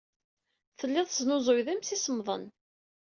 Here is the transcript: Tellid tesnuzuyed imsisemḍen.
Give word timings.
Tellid 0.79 1.07
tesnuzuyed 1.07 1.67
imsisemḍen. 1.73 2.43